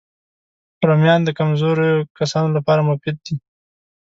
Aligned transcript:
رومیان 0.87 1.21
د 1.23 1.29
کمزوریو 1.39 2.07
کسانو 2.17 2.49
لپاره 2.57 2.81
مفید 2.89 3.15
دي 3.25 3.35